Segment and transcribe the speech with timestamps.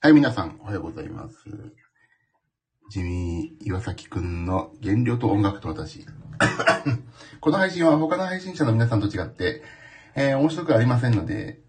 [0.00, 1.34] はい、皆さん、おはようございます。
[2.88, 6.06] ジミー岩崎くんの原料と音楽と私。
[7.40, 9.64] この配信は他の配信者の皆さんと違って、
[10.14, 11.64] えー面白くありませんので、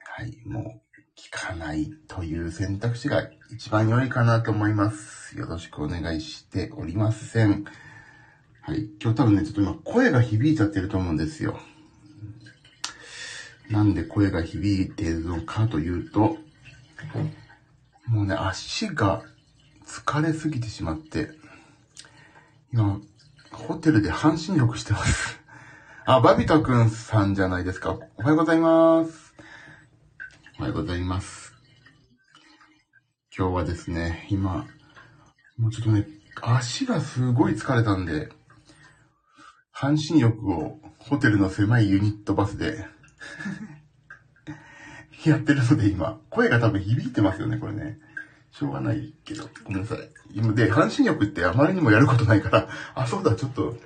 [0.00, 5.38] はい、もう、聞かないという選択肢が一番良いかなと思います。
[5.38, 7.64] よろしくお願いしておりません。
[8.60, 11.58] はい、今日多分ね、ちょっと今声が響いちゃってると思うんですよ。
[13.70, 16.36] なんで声が響いているのかというと、
[18.06, 19.22] もうね、足が
[19.86, 21.30] 疲れすぎてしまって、
[22.72, 23.00] 今、
[23.50, 25.40] ホテルで半身浴してます。
[26.04, 27.92] あ、バビタくんさんじゃないですか。
[28.16, 29.34] おはようございます。
[30.58, 31.54] おはようございます。
[33.36, 34.66] 今日はですね、今、
[35.56, 36.06] もうちょっとね、
[36.42, 38.28] 足がすごい疲れたんで、
[39.72, 42.86] 半身浴をホテルの狭いユニットバスで
[45.24, 47.98] やってるので今、声が多分響いてますよね、これね。
[48.50, 49.98] しょうがないけど、ごめんなさい。
[50.32, 53.76] 今で、半身浴ってあまりにもやることないから、 あ、そうだ、ちょっと、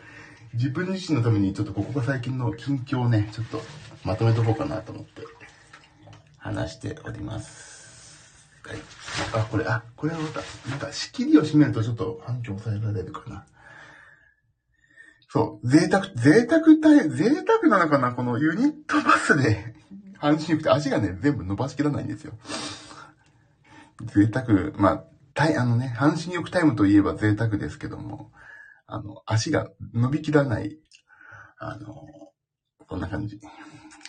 [0.55, 3.63] 自分自身のためにちょっとここが最近の近況をね、ちょっと
[4.05, 5.23] まとめとこうかなと思って、
[6.39, 8.49] 話しております。
[8.67, 8.79] はい。
[9.35, 13.45] あ、これ、あ、これはまた、なんか仕切りを閉めるとちょっと反響抑えられるかな。
[15.29, 19.75] そう、贅沢、贅沢体、贅沢なのかなこのユニットバスで、
[20.19, 22.33] 半身浴って足がね、全部伸ばしきらないんですよ。
[24.07, 28.33] 贅沢、まあ、たい、あのね、半身浴タイムといえば贅沢ですけども、
[28.87, 30.79] あの、足が伸びきらない、
[31.59, 31.95] あの、
[32.87, 33.39] こんな感じ。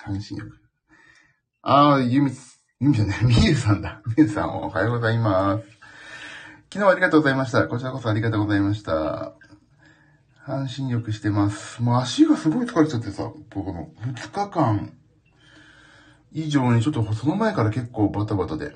[0.04, 0.58] 半身浴。
[1.62, 2.32] ああ、ゆみ、
[2.80, 4.02] ゆみじゃない、 みゆさんだ。
[4.06, 5.66] みゆさんおはようございます。
[6.72, 7.68] 昨日はありがとうございました。
[7.68, 9.39] こちらこそありがとうございました。
[10.50, 11.80] 半身浴してます。
[11.84, 14.98] もう足がすごい疲れちゃってさ、僕の2日間
[16.32, 18.74] 以上にちょっとその前から結構バタバタで、も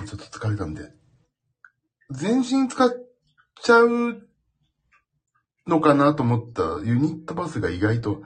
[0.00, 0.92] うちょっと疲れたんで、
[2.12, 2.90] 全身使っ
[3.60, 4.22] ちゃう
[5.66, 8.22] のかなと思ったユニットバスが意外と、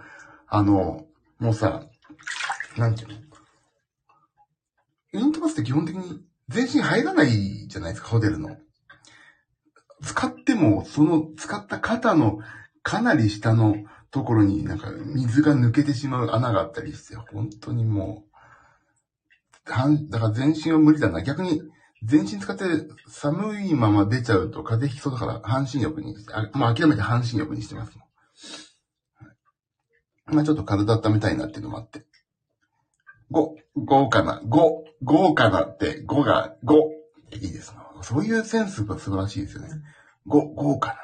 [0.47, 1.07] あの、
[1.39, 1.85] もうさ、
[2.77, 3.15] なんていうの？
[5.13, 8.59] ユニットバスって基本的に全身入らないじゃないですか、ホテルの。
[10.03, 12.39] 使っても、その使った肩の
[12.83, 13.77] かなり下の
[14.11, 18.25] ところになんか水が抜けてしまう穴があったりして、本当にも
[19.67, 21.23] う、はんだから全身は無理だな。
[21.23, 21.61] 逆に
[22.05, 22.65] 全身使って
[23.09, 27.97] 寒いまま出ちゃうと風邪ひきそうだから半身浴に、あまあ諦めて半身浴にしてます。
[27.97, 28.07] はい
[30.29, 32.05] まあちょっと体温めたいなっていうのもあって。
[33.31, 36.75] 5、5かな、5、5かなって、5が5。
[37.33, 37.86] いいですね。
[38.07, 39.69] そういうセンスが素晴らしいですよね。
[40.29, 40.97] 5、5か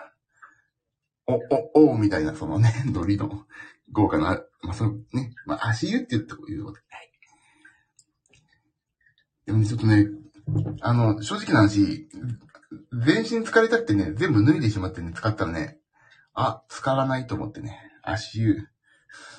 [1.26, 1.34] な。
[1.74, 3.44] お、お、おみたいな、そのね、 ノリの
[3.92, 4.40] 5かな。
[4.62, 6.78] まあ、そのね、まあ、足湯って言ってこういうこと。
[6.78, 7.10] はい。
[9.46, 10.06] でもね、ちょっとね、
[10.80, 12.08] あの、正直な話、
[13.04, 15.80] 全身疲れたくてね、全部脱いでしまってね、使ったらね、
[16.34, 18.68] あ、使わないと思ってね、足湯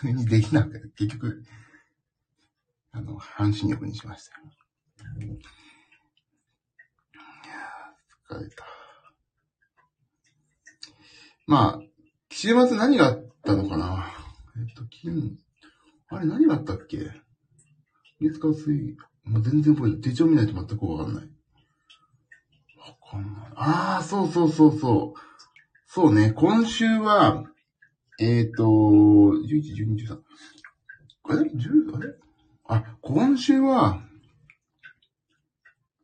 [0.04, 1.44] にできなくて、結局、
[2.92, 4.36] あの、半身浴にしました
[5.26, 5.38] よ。
[8.30, 8.66] 疲れた。
[11.46, 11.82] まあ、
[12.32, 14.06] 週末何があったのかな？
[14.58, 15.38] えっと、金、
[16.10, 17.12] あれ何があったっけ？
[18.22, 18.96] 月火水、
[19.26, 20.02] もう全然覚えてない。
[20.02, 21.24] 手帳見ないと全くわかんない。
[22.78, 23.52] わかんない。
[23.56, 25.20] ああ、そうそうそうそう。
[25.86, 27.44] そうね、今週は、
[28.20, 30.22] えっ、と、11、12、13。
[31.26, 31.96] あれ ?10?
[31.96, 32.16] あれ？
[32.70, 34.02] あ、今週は、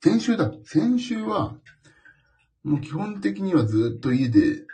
[0.01, 0.51] 先週だ。
[0.63, 1.55] 先週は、
[2.63, 4.65] もう基本的にはずっと家で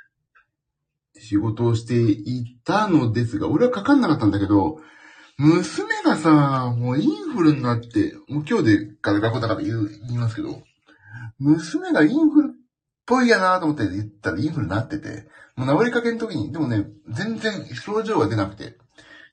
[1.17, 4.79] 仕事をしていたのですが、俺はかかんなかったんだけど、
[5.37, 10.63] 娘がさ、もうインフルになって、もう今日でから学校だから言う言いますけど、
[11.39, 12.55] 娘がインフルっ
[13.05, 18.77] ぽいやなと思って言ったらインフルになってて、もう治りかけの時に、でもね、全然症状が出なくて、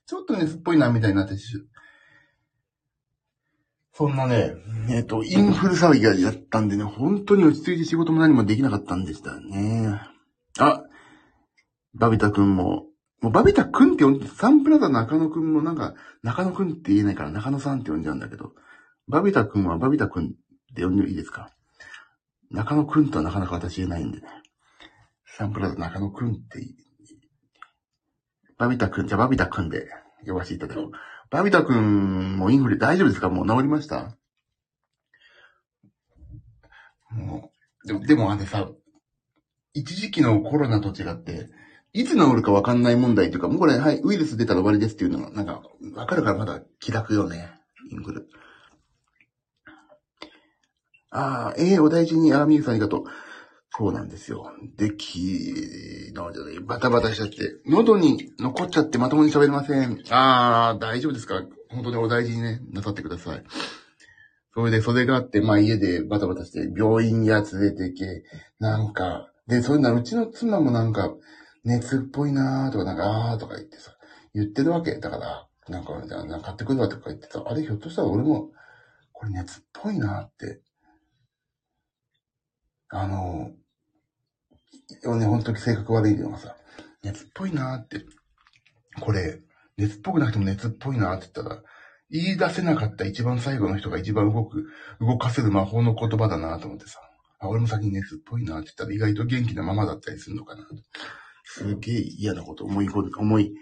[0.05, 1.57] ちょっと熱っぽいなみたいになってし
[3.95, 4.55] そんなね、
[4.89, 10.01] えっ、と、インフル騒ぎがやったんでね、本当に落ち着いて仕事も何もできなかったんでしたね。
[10.57, 10.83] あ、
[11.93, 12.87] バビタくんも、
[13.21, 15.93] もうバビタくんって呼んで、サンプラザ中野くんもなんか、
[16.23, 18.53] 中野くんって言えないから中野さんって呼んじゃうんだけど、
[19.07, 20.29] バビタくんはバビタくんっ
[20.75, 21.51] て呼んでもいいですか？
[22.49, 24.27] 中野くんとはなかなか私言えないんでね。
[25.37, 26.59] サンプラザ中野くんって、
[28.57, 29.87] バビタくん、じゃあバビタくんで
[30.25, 30.91] 呼ばせていただこう。
[31.33, 33.27] バビタくんもインフル大丈夫ですか？
[33.27, 34.15] もう治りました？
[37.09, 37.49] も
[37.83, 38.69] う、でも、でもあれさ、
[39.73, 41.49] 一時期のコロナと違って、
[41.91, 45.63] いつ治るかわかんない問題というか、もうこれ、はい、ウイルス出たら終わりですっていうのが、なんか、
[45.95, 47.49] わかるからまだ気楽よね。
[47.89, 48.29] ピンクル。
[51.09, 53.03] ああ、ええー、お大事に、あーみゆさんありがとう。
[53.75, 54.51] そうなんですよ。
[54.77, 59.99] で、き、のじゃない、バタバタしちゃって、喉に残っちゃってまともに喋れません。
[60.11, 61.41] ああ、大丈夫ですか？
[61.69, 63.43] 本当にお大事にね、なさってください。
[64.53, 68.23] それで、それがあって、まあ家でバタバタして、病院や連れてけ、
[68.59, 71.11] なんか、で、そういうのはうちの妻もなんか、
[71.63, 73.97] 熱っぽいなーとか、なんか、あーとか言ってさ、
[74.35, 74.99] 言ってるわけ。
[74.99, 78.51] だから、なんか、なんか買ってくるわとか言ってさ、あれひょっとしたら俺も、
[79.13, 80.61] これ熱っぽいなーって、
[82.89, 83.49] あの、
[85.17, 86.55] ね、本当に性格悪いのがさ、
[87.03, 88.05] 熱っぽいなーって、
[88.99, 89.41] これ、
[89.77, 91.61] 熱っぽくなくても熱っぽいなーって言ったら、
[92.09, 94.67] 言い出せなかった一番最後の人が一番動く、
[94.99, 96.99] 動かせる魔法の言葉だなと思ってさ。
[97.39, 100.65] あ、俺も先に熱っぽいなって言ったら意外と元気なままだったりするのかな。
[101.45, 103.53] すげえ嫌なこと思い、思い、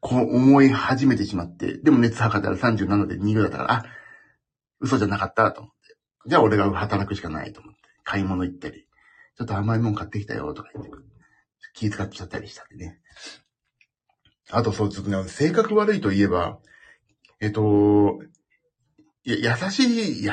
[0.00, 3.84] こう思い始めてしまって、でも熱測ったら37で2ぐらいだったから、あ、
[4.80, 5.96] 嘘じゃなかったと思って。
[6.28, 7.80] じゃあ俺が働くしかないと思って。
[8.04, 8.86] 買い物行ったり、
[9.36, 10.90] ちょっと甘いもん買ってきたよとか言って、
[11.74, 12.98] 気遣っちゃったりしたんでね。
[14.50, 16.58] あとそうですね、性格悪いといえば、
[17.40, 18.18] えっと、
[19.24, 20.30] や、優しい、優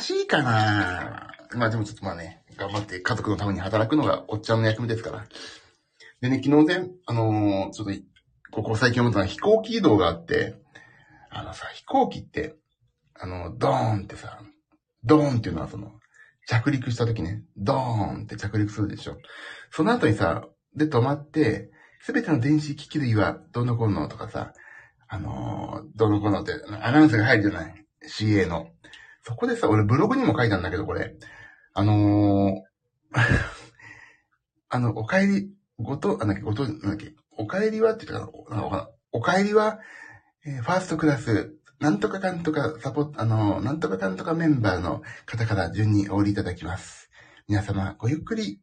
[0.00, 5.26] しいかなまあでもちょっとまあね、頑張って家族のために働くのがおっちゃんの役目ですから。
[6.20, 7.92] でね、昨日ね、あのー、ちょっと、
[8.50, 10.54] ここ最近思ったのは飛行機移動があって、
[11.30, 12.54] あのさ、飛行機って、
[13.14, 14.40] あの、ドーンってさ、
[15.04, 15.97] ドーンっていうのはその、
[16.48, 19.18] 着陸した時ね、ドーンって着陸するでしょ。
[19.70, 24.54] その後にさ、で止まって、すべての電子機器類はどのこのとかさ、
[25.08, 26.52] あのー、どのこのって、
[26.82, 28.68] アナウンスが入るじゃない ?CA の。
[29.22, 31.16] そこでさ、俺ブログにも書いたんだけど、これ。
[31.74, 32.52] あのー、
[34.70, 39.80] あの、お帰り、ごと、あ、なんだっけ、ごと、なんだっけ、お帰りはって言ったかな、なんかなお帰りは、
[40.46, 47.08] えー、ファーストクラス、なんとかかんとかサポあの、なんとかかんとかメンバーの方から順にお降りいただきます。
[47.46, 48.60] 皆様、ごゆっくり、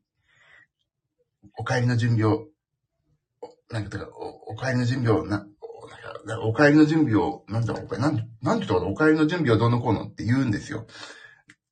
[1.58, 2.48] お帰りの準備を、
[3.72, 5.48] なんか、お、お帰りの準備を、な、
[6.44, 10.86] お帰りの準備を、なんだろう、お帰り、なん、なんて言ったかお帰りの準備をどうのこうのって言うんですよ。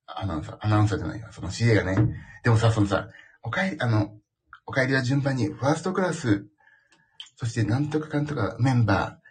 [0.06, 1.28] アナウンサー、アナウンサーじゃないよ。
[1.30, 1.96] その CA がね。
[2.42, 3.08] でもさ、そのさ、
[3.42, 4.16] お帰り、あの、
[4.64, 6.46] お帰りは順番に、ファーストクラス、
[7.36, 9.23] そしてなんとかかんとかメンバー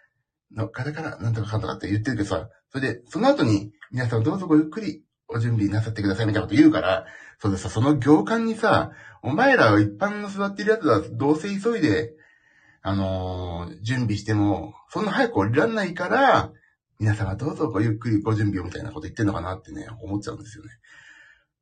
[0.54, 7.06] の方からなんとかかんとかって言ってるけどさ、それで、その後に、皆さんどうぞごゆっくりお準備なさってくださいみたいなこと言うから、
[7.40, 8.92] そうでさ、その行間にさ、
[9.22, 12.14] お前らは一般の座ってるやつはどうせ急いで、
[12.82, 16.52] あのー、準備しても、そんな早く降りらんないから、
[17.00, 20.70] 皆様どうぞごゆっくりご準備をみたいなこと言ってんのかなってね、思っちゃうんですよね。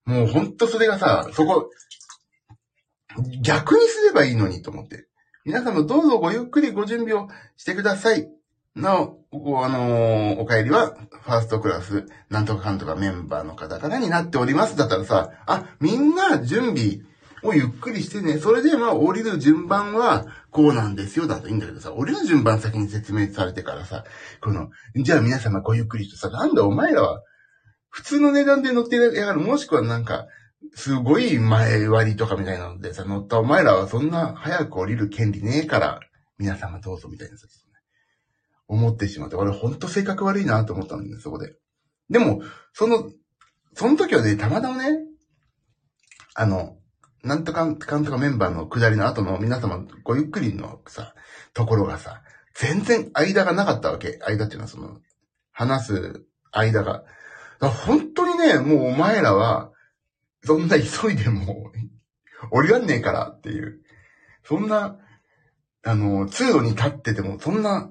[0.05, 1.71] もうほんとそれがさ、そこ、
[3.43, 5.07] 逆にすればいいのにと思って。
[5.45, 8.29] 皆様どうぞごゆっくりご準備をしてください。
[8.75, 14.77] なお、ここあのー、お帰りは、ファーストクラス、なんとかかんとかメンバーの方々になっております。
[14.77, 17.01] だったらさ、あ、みんな準備
[17.43, 24.05] をゆっくりしてね、それでまあ降りる順番は、こうなんですよ、だといいんだけどさ、降りる順番先に説明されてからさ、
[24.41, 27.23] この、じゃあ皆様ごゆっくりとさ、なんだお前らは、
[27.91, 30.27] 普通の値段で乗ってやがる、もしくはなんか、
[30.75, 36.01] すごい前割りとかみたいなのでさ、乗ったお前らはそんな早く降りる権利ねえから、
[36.39, 37.47] 皆様どうぞみたいなさ、
[38.73, 41.55] 思ってしまって、俺ほんと性格悪いなと思ったんだよ、そこで。
[42.09, 43.11] でも、その、
[43.75, 44.99] その時はね、たまたまね、
[46.35, 46.79] あの、
[47.23, 51.15] なんとかかんとかメンバーの下りの後の皆様ごゆっくりのさ、
[51.53, 52.23] ところがさ、
[52.55, 54.19] 全然間がなかったわけ。
[54.27, 54.99] 間っていうのはその、
[55.53, 57.05] 話す間が。
[57.61, 59.71] 本当にね、もうお前らは、
[60.45, 61.71] そんな急いでも、
[62.51, 63.81] 降りらんねえからっていう。
[64.45, 64.97] そんな、
[65.85, 67.91] あの、通路に立ってても、そんな、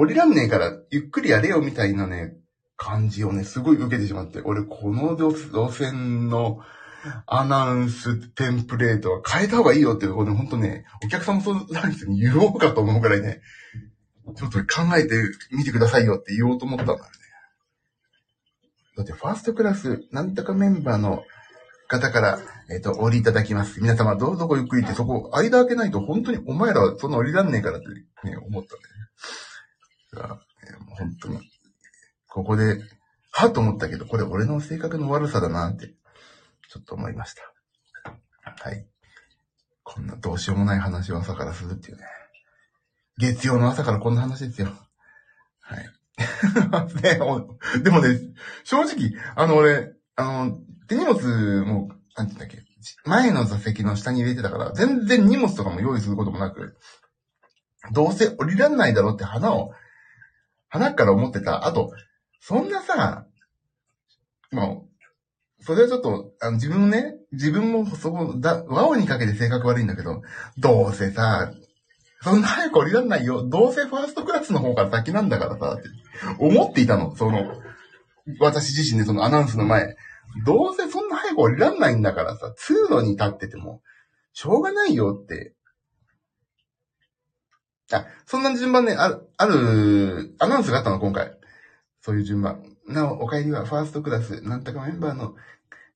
[0.00, 2.34] 降りらんねえから、ゆっくりやれよみたいなね、
[2.78, 6.60] 感じをね、すごい受けてしまって、俺、この路線の、
[7.26, 13.42] アナウンステンプレートは変えた方がいいよっていうところで、ほんとね、お客様相談室に言おうかと思うぐらいね、
[14.36, 15.16] ちょっと考えて
[15.52, 17.04] みてくださいよって言おうと思ったんだよね。
[18.96, 21.24] だってファーストクラス、なんとかメンバーの
[21.88, 22.38] 方から、
[22.70, 23.82] えっ、ー、と、降りいただきます。
[23.82, 29.10] 皆様どうぞごゆっくりって、そこ、間開けないと本当にお前らはそんな降りらんねえからってね、思ったんだよね。
[30.16, 31.38] が、もう本当に。
[32.28, 32.80] ここで、
[33.32, 35.94] はと思ったけど、これ俺の性格の悪さだなって
[36.68, 37.42] ちょっと思いました。
[38.42, 38.86] はい。
[39.82, 42.04] こんなどうしようもない話を朝からするっていうね。
[43.18, 44.68] 月曜の朝からこんな話ですよ。
[45.60, 45.88] はい。
[47.82, 48.20] でもね、
[48.64, 52.64] 正直、あの俺、あの、手荷物も、なんて言うんだっけ、
[53.04, 56.76] 前の座席の下に入れてたから、全然荷物とかも用意することもなく、
[57.92, 59.72] どうせ降りらんないだろうって花を、
[60.70, 61.66] 花から思ってた。
[61.66, 61.92] あと、
[62.40, 63.26] そんなさ、
[64.50, 64.86] も
[65.60, 70.22] う、それはちょっと、あの、自分ね、自分もそこ、だ、和をにかけて性格悪いんだけど、
[70.58, 71.52] どうせさ、
[72.22, 73.48] そんな早く降りらんないよ。
[73.48, 75.88] どうせファーストクラスの方が先なんだからさ、って
[76.38, 77.14] 思っていたの。
[77.16, 77.60] その、
[78.38, 79.96] 私自身でそのアナウンスの前、
[80.44, 83.80] どうせそんな早く降りらんないんだからさ、通路に立ってても、
[84.32, 85.54] しょうがないよって。
[87.92, 91.36] あ、そんな順番ね、ある、ある、アナウンスがあったの、今回。
[92.00, 92.62] そういう順番。
[92.86, 95.34] なお、お帰りはファーストクラス、なんとかメンバーの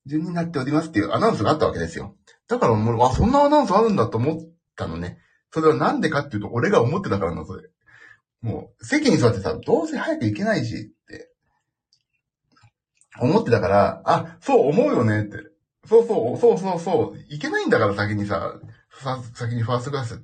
[0.05, 2.15] 順になっておりますっていうアナウンスがあったわけですよ。
[2.47, 4.39] だからもう、あ、そんなアナウンスあるんだと思っ
[4.75, 5.19] たのね。
[5.51, 7.69] それはなんでかっていうと、俺が思ってたからな、それ。
[8.41, 11.31] もう、席に座ってさ、どうせ早く行けないし、って。
[13.19, 15.37] 思ってたから、あ、そう思うよねって。
[15.87, 18.59] そうそう、そうそうそう、行けないんだから先にさ、
[19.33, 20.23] 先にファーストクラス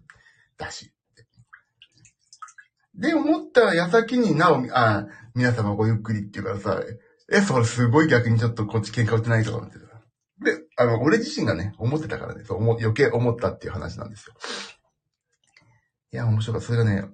[0.58, 0.94] だし。
[3.02, 6.84] で、思った矢先になお、あ、皆様ごゆっくりって言うからさ、
[7.32, 9.86] え、それすごい逆にちょっとこっち喧嘩売ってないとか思ってた。
[10.46, 14.36] で、あの、俺自身がね、思ってたからね、そう思、余計思ったっていう話なんですよ。
[16.14, 16.68] いや、面白かった。
[16.68, 17.06] それがね、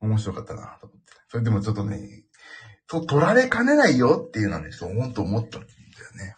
[0.00, 1.12] 面白かったなと思って。
[1.28, 2.24] それでもちょっとね、
[2.88, 5.72] そう、取られかねないよっていうのはね、ちょっと本当思ったんだよ
[6.24, 6.36] ね。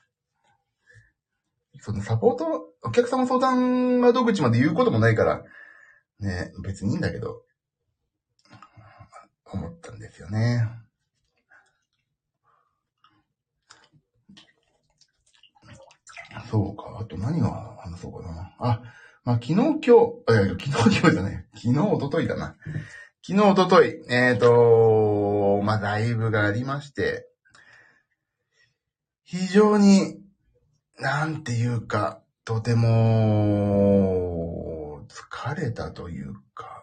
[1.81, 2.45] そのサポート、
[2.85, 5.43] お客様相談窓口まで言うこともないから、
[6.21, 7.43] ね、別にいいんだけど、
[9.53, 10.69] 思ったんですよね。
[16.51, 16.99] そうか。
[17.01, 18.55] あと何が話そうかな。
[18.59, 18.83] あ、
[19.25, 21.47] まあ、昨日今日、いやいや、昨日今日じゃない。
[21.55, 22.57] 昨日、おとといだな。
[23.27, 27.29] 昨日、おととい、えっ、ー、と、まあ、ライブがありまして、
[29.23, 30.21] 非常に、
[30.99, 34.03] なんていうか、とても、
[35.09, 36.82] 疲れたというか、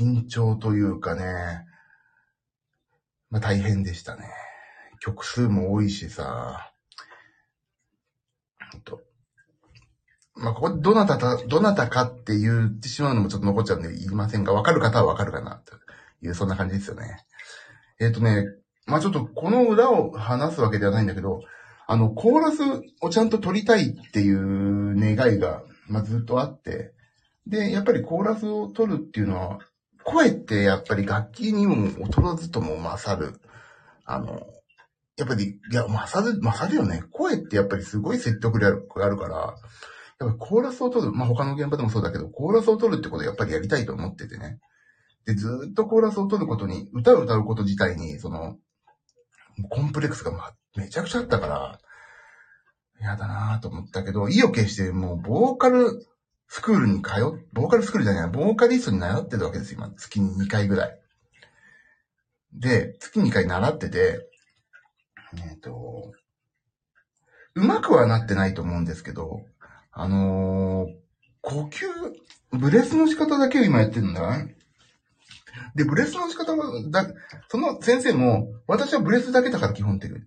[0.00, 1.24] 緊張というかね、
[3.28, 4.24] まあ、大変でしたね。
[5.00, 6.72] 曲数も多いしさ、
[8.84, 9.00] と。
[10.34, 15.76] まあ、ここでどなたか、どなたかって言ってしまうのもちょっと残っちゃうんで言いませんが、わかる方はわかるかな、と
[16.26, 17.24] いう、そんな感じですよね。
[18.00, 18.46] えっ、ー、とね、
[18.86, 21.42] まあ、ちょっとこの裏を話すわけではないんだけど、
[21.86, 22.62] あの、コーラス
[23.02, 26.94] をちゃんと取りたいっていう願いが、まあ、ずっとあって、
[27.46, 29.58] で、やっぱりコーラスを取るっていうのは、
[30.04, 31.76] 声ってやっぱり楽器にも
[32.06, 33.40] 劣らずとも勝る、
[34.04, 34.46] あの、
[35.16, 37.02] やっぱり、いや、勝る、勝るよね。
[37.10, 39.56] 声ってやっぱりすごい説得力があるから、
[40.18, 44.58] やっぱコーラスを取る、まあ、他の現場でもそうだけど、コーラスを取るってことをやっぱりやりたいと思っててね。
[45.26, 48.56] で、ずっとコーラスを取ることに、歌を歌うこと自体に、その、
[49.68, 51.78] コンプレックスが、ま、めちゃくちゃあったから、
[53.00, 56.06] 嫌だなぁと思ったけど、意を決してもう、ボーカル
[56.52, 59.94] スクールに通っ、ボーカルスクールじゃない、ボーカリストに習ってるわけですよ、今。
[59.94, 61.00] 月に2回ぐらい。
[62.52, 64.28] で、月2回習ってて、
[65.36, 66.12] えっ、ー、と、
[67.54, 69.44] うまくはなってないと思うんですけど、
[69.92, 70.94] あのー、
[71.40, 71.86] 呼吸、
[72.50, 74.44] ブレスの仕方だけを今やってるんだ。
[75.76, 77.06] で、ブレスの仕方は、だ、
[77.48, 80.18] その先生も、私はブレスだけだから基本的に。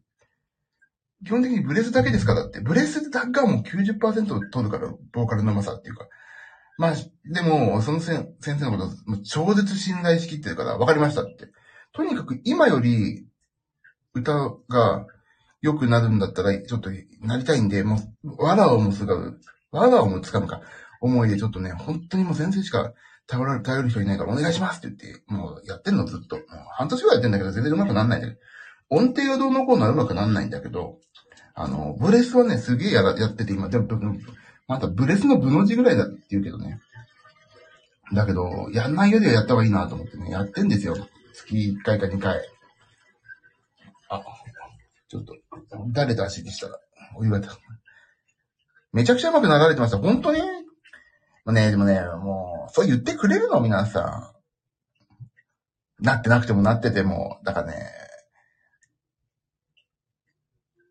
[1.26, 6.08] 基本的にブレスだけですからって、ブレスだがもう90%取るから、ボーカルの甘さっていうか。
[6.78, 6.94] まあ、
[7.26, 11.48] でも、その先生のこと、超絶信頼しきってるから、わかりましたって。
[11.94, 13.28] とにかく今より、
[14.14, 14.34] 歌
[14.70, 15.06] が
[15.62, 16.90] 良くなるんだったら、ちょっと
[17.22, 19.40] なりたいんで、もう、わらをもすがる、
[19.72, 20.62] わらをもつかむか、
[21.02, 22.94] 思いでちょっとね、本当にもう先生しか
[23.28, 26.38] 頼る、頼る人いないからお願いしますって言って、もうやってんのずっと。
[26.38, 28.38] もう半年ぐらいやってんだけど全然上手くなんないで。
[28.90, 31.00] 音程がどうのこうのは上手くなんないんだけど、
[31.56, 33.88] あの、ブレスはね、すげえや、やってて今、でも、
[34.68, 36.80] またブレスの部の字ぐらいだって言うけどね。
[38.14, 40.96] だけど、やんないよりはやった方がいいなと思ってね、やってんですよ。
[41.34, 42.48] 月1回か2回。
[44.10, 44.22] あ、
[45.08, 45.36] ちょっと、
[45.92, 46.80] 誰と足でしたら、
[47.16, 47.42] お湯が
[48.92, 49.98] めちゃくちゃうまく流れてました。
[49.98, 50.42] 本当に？
[50.42, 50.48] も
[51.48, 54.34] うね、でもね、もう、そう言ってくれるの、皆さ
[56.00, 56.04] ん。
[56.04, 57.90] なってなくてもなってても、だからね、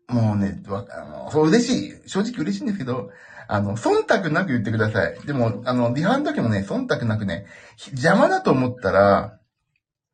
[0.09, 2.09] もうね、わあの、そう嬉しい。
[2.09, 3.09] 正直嬉しいんですけど、
[3.47, 5.19] あの、忖度なく言ってください。
[5.25, 7.45] でも、あの、リハの時もね、忖度なくね、
[7.91, 9.39] 邪魔だと思ったら、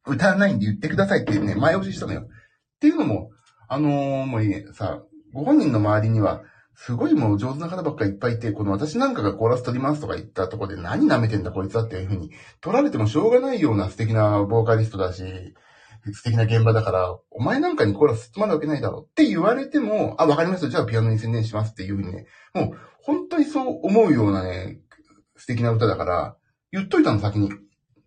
[0.06, 2.22] 歌わないんで言ってくださいってね、前押ししたのよ。
[2.22, 2.26] っ
[2.80, 3.32] ていうのも、
[3.68, 6.42] あのー、もういいさ、ご本人の周りには、
[6.82, 12.32] すごいもう上手な方ばっかりいっぱいいて、この私なんかがコーラス取りますとか言ったとこで何舐めてんだこいつはっていうふうに
[12.62, 15.24] 取られてもしょうがないような素敵なボーカリストだし、
[16.14, 20.70] 素敵な現場だから、お前なんかにコーラス進まなわけないだろって言われても、あ、わかりました。
[20.70, 22.78] じゃあピアノに専念しますっていうふうにね、もう
[23.10, 24.78] 本当にそう思うようなね、
[25.36, 26.38] 素敵な歌だから、
[26.72, 27.50] 言っといたの先に。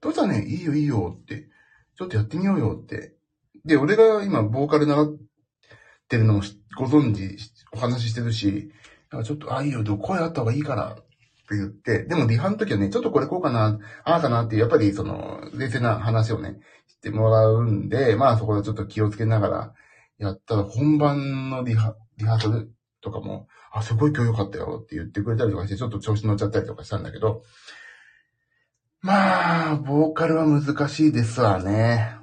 [0.00, 1.48] どうしたね、いいよいいよって。
[1.96, 3.16] ちょっとやってみようよって。
[3.64, 5.06] で、俺が今、ボーカル習っ
[6.08, 6.42] てるのも
[6.78, 7.36] ご存知、
[7.72, 8.70] お話ししてるし、
[9.24, 10.96] ちょっと、あ、いいよ、声あった方がいいから、っ
[11.48, 19.74] て言って、でもリハの時はね、ちょっとこれこうかな、ああかなって、やっぱりその、冷静な話をね、してもらうんで、まあそこでちょっと気をつけながら
[20.18, 27.42] やったら、本番のリハ、リハーサルとかも、あ、すごい今日良かったよって言ってくれたりとかして、ちょっと調子乗っちゃったりとかしたんだけど、
[29.00, 32.16] まあ、ボーカルは難しいですわね。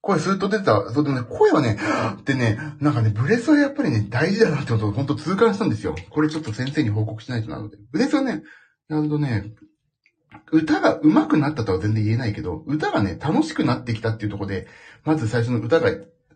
[0.00, 0.90] 声スーッと出てた。
[0.92, 1.78] そうでもね、声はね、
[2.20, 5.94] ってね、なんかね、ブレスはやっぱりね、大事だなってことを本当痛感したんですよ。
[6.08, 7.76] これちょっと先生に報告しないとなので。
[7.92, 8.42] ブレスはね、
[8.88, 9.52] やるとね、
[10.52, 14.66] 歌が上手くなったとは全然言えないけど、歌がね、楽しくなってきたっていうところで、
[15.04, 15.90] まず最初の歌が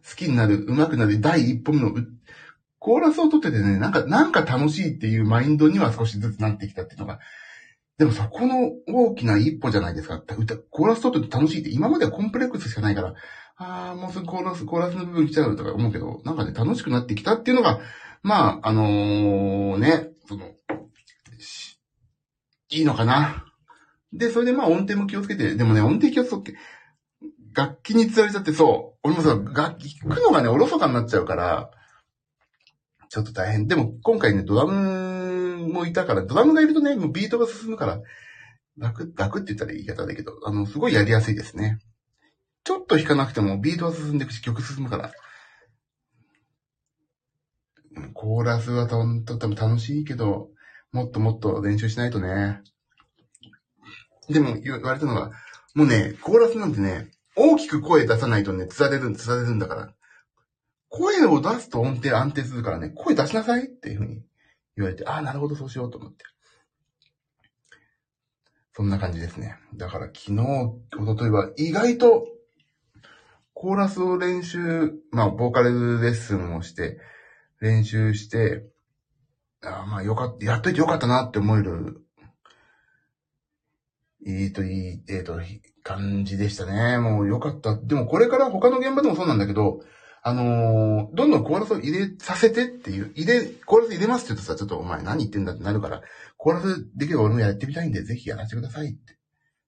[0.09, 1.95] 好きになる、上手くなる第一本目の
[2.79, 7.19] コーラスを取っててね、なんか、なんか楽しいっていうマインドには少しずつなってきたっていうのが、
[7.97, 10.23] でもそこの大きな一歩じゃないですか。
[10.37, 13.15] 歌、コーラス取ってて楽しいって、今まではコンプレックスしかないから、
[13.57, 17.81] ああ、もうすぐコーラス、コーラスの部分来ちゃうとか思うけど、なんかね、楽しくなってきたっていうのが、
[18.23, 20.51] まあ、あのー、ね、その、
[22.71, 23.47] いいのかな。
[24.13, 26.59] で、それでまあ音程も気をつけて、でもね、音程気をつけて、
[27.55, 29.09] 楽器に釣られちゃってそう。
[29.09, 31.71] 俺もさ、楽器弾くのがね、おろそかになっちゃうから、
[33.09, 33.67] ちょっと大変。
[33.67, 38.01] でも今回ね、ドラムもいたから、ドラムがいるとね、もうビートが進むから、
[38.77, 41.79] 楽、楽って言ったら言い方だけど、あの、すごいやりやすいですね。
[42.65, 45.13] ちょっと弾かなくてもビートは進んでいくし、曲進むから。
[48.15, 50.49] コーラスはとんとっても楽しいけど、
[50.91, 52.63] もっともっと練習しないとね。
[54.29, 55.31] でも言われたのが、
[55.75, 59.95] もうね、コーラスなんてね、大きく声出さないとね、つされる、つされるんだから。
[60.89, 64.23] 声を出すと音程安定するからね、声出しなさいっていうふうに
[64.77, 66.25] 言われて、ああ、なるほど、そうしようと思って。
[68.73, 69.57] そんな感じですね。
[69.75, 70.41] だから昨日、
[70.99, 72.27] おとといは意外と
[73.55, 76.99] コーラスを練習、まあ、ボーカルレッスンをして、
[77.61, 78.67] 練習して、
[79.63, 82.03] あまあ、よかった、やっといてよかったなって思える、
[84.25, 85.41] いいといい、えっ、ー、と、
[85.83, 86.99] 感じでしたね。
[86.99, 87.77] もうよかった。
[87.77, 89.81] でもこれから他の現場でもそうなんだけど、
[90.23, 96.03] あのー、どんどんコーラスを入れさせてっていう、入れ、コーラス入れますって言うとさ、ちょっとお前何言ってんだってなるから、
[96.39, 99.19] コーラスできれば俺もやってみたいんで、ぜひやらせてくださいって。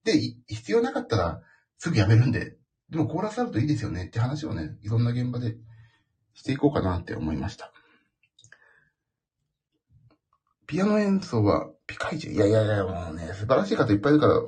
[0.04, 1.42] で、必要なかったら、
[1.76, 2.56] すぐやめるんで、
[2.88, 5.56] でもコーラスあるといいですよねって話をね、いろんな現場で
[6.32, 7.72] していこうかなって思いました。
[10.66, 14.40] ピアノ演奏はピカイチいやいやいや、もうね、素晴らしい方いっぱいいるから、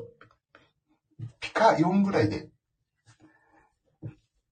[1.40, 2.48] ピカ4ぐらいで。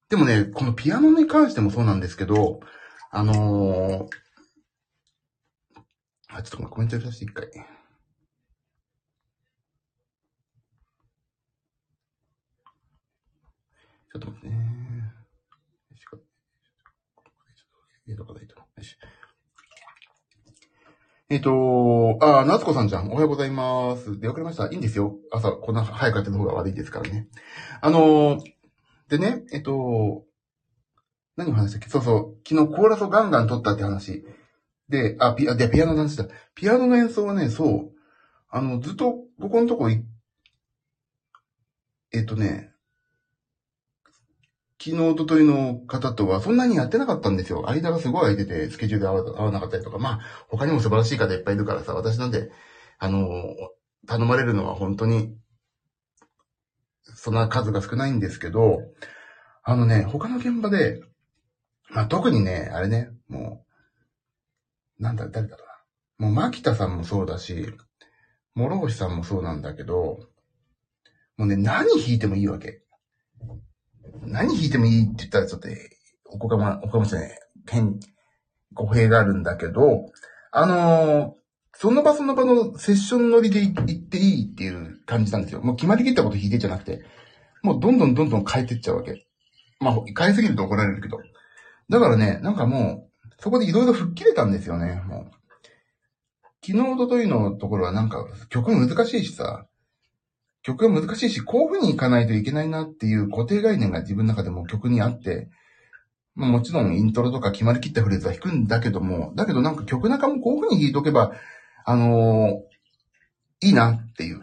[0.08, 2.60] でもね、このピアノに関してもそうなんですけど、
[3.10, 4.08] あのー、
[6.28, 7.50] あ、ちょっとコメントさせて一回。
[7.50, 14.76] ちょっと待ってね。
[18.76, 18.98] よし
[21.28, 23.10] えっ、と、あ、夏子さんじゃん。
[23.10, 24.20] おはようございます。
[24.20, 24.68] 出遅れました。
[24.70, 25.16] いいんですよ。
[25.32, 27.26] 朝、こんな早くやってる方が悪いですからね。
[27.80, 28.38] あのー、
[29.08, 30.24] でね、えっ、と、
[31.36, 31.88] 何を話したっけ？
[31.88, 32.36] そうそう。
[32.48, 34.24] 昨日コーラスをガンガン取ったって話。
[34.88, 36.28] で、あ、ピア、で、ピアノの話だ。
[36.54, 37.90] ピアノの演奏はね、そう。
[38.48, 40.04] あの、ずっと、ここのとこえ
[42.20, 42.70] っ、とね、
[44.86, 47.68] 昨日、おとといの方とはそんなにやってなかったんですよ。
[47.68, 49.98] 間がすごい空いてて、スケジュールで合わなかったりとか。
[49.98, 52.52] まあ、他にも素晴らしい方いっぱいいるからさ、私なんで、
[52.98, 53.20] あの、
[54.06, 55.36] 頼まれるのは本当に、
[57.02, 58.78] そんな数が少ないんですけど、
[59.64, 61.00] あのね、他の現場で、
[61.90, 63.64] まあ特にね、あれね、も
[65.00, 65.64] う、なんだ、誰だろ
[66.18, 66.28] うな。
[66.28, 67.74] もう、牧田さんもそうだし、
[68.54, 70.20] 諸星さんもそうなんだけど、
[71.36, 72.85] もうね、何弾いてもいいわけ。
[74.22, 75.68] 何弾いてもいいって言ったらちょっと、
[76.26, 77.98] おこがま、おこがましいね、変、
[78.72, 80.06] 語弊があるんだけど、
[80.52, 85.60] あのー、その場その場のセッション乗りで行っていいっていう感じなんですよ。
[85.60, 87.04] もう決まりきったこと弾いてじゃなくて、
[87.62, 89.26] もうどんどんどんどん変えてっちゃうわけ。
[89.80, 91.18] まあ、変えすぎると怒られるけど。
[91.90, 95.30] だからね、なんかもう、そこでいろいろ吹っ切れたんですよね、もう。
[96.64, 99.66] 昨日、おとといのところはなんか曲難しいしさ、
[100.66, 105.48] 曲が難しいし、こういう風にいかないといけないなっていう固定概念が自分の中でも曲にあって、
[106.34, 111.34] まあもちろんイントロとか決まりきったフレーズは弾くんだけども、だけどなんか曲中もこういう風に弾いとけば、
[111.84, 114.42] あのー、いいなっていう。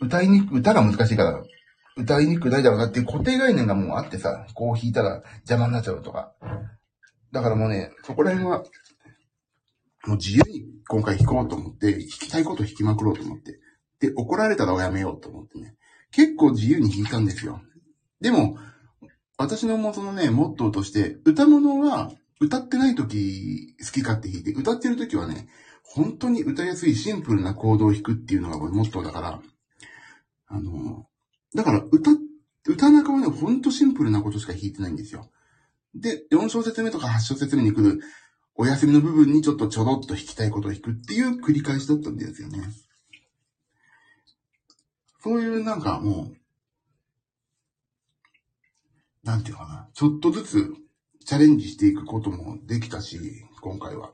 [0.00, 1.42] 歌いにく、歌が難しいから、
[1.98, 6.32] 歌いにくくないだろうなっていう固定概念がもうあってさ、こう弾いたら邪魔になっちゃうとか。
[7.30, 8.64] だからもうね、そこら辺は、
[10.06, 13.59] もう自由に今回弾こうと思って、弾きたいこと弾きまくろうと思って。
[14.00, 15.74] で、怒られたらおやめようと思ってね。
[16.10, 17.60] 結構自由に弾いたんですよ。
[18.20, 18.58] でも、
[19.36, 25.48] 私のもそのね、モットーとして、歌物は歌ってない時好き勝手弾いて、歌ってる時はね、
[25.82, 29.42] 本当に歌いやすいシンプルなコードを弾くっていうのがモットーだから、
[30.48, 31.06] あの、
[31.54, 32.10] だから歌、
[32.66, 35.30] 歌中はね、ほんとシンプルなことしか弾いてないんですよ。
[35.94, 38.00] で、4小節目とか8小節目に来る
[38.54, 42.62] お休みの部分にちょっとちょろっと弾きたいことを弾くっていう繰り返しだったんですよね。
[45.22, 46.36] そういうなんかもう、
[49.22, 50.74] なんていうかな、ちょっとずつ
[51.26, 53.18] チャレンジしていくこともできたし、
[53.60, 54.12] 今回は。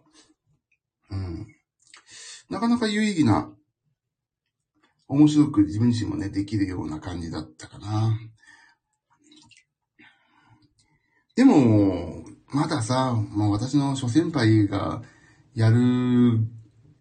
[1.11, 1.47] うん。
[2.51, 3.51] なかなか有意義な、
[5.09, 8.19] 面白く自分自身もね、できるような感じだったかな。
[11.37, 15.03] でも、まださ、もう私の諸先輩が
[15.55, 16.41] やる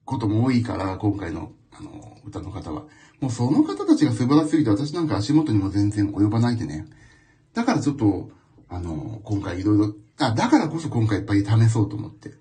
[0.03, 2.85] ことも多いから、今回の、あの、歌の方は。
[3.19, 6.85] もうその方たちが素晴らしすぎて、私なんか足元にも全然及ばないでね。
[7.53, 8.29] だからちょっと、
[8.69, 12.33] あの、今回いろいろ、あ、だからこそ今回いっぱい試そうと思って。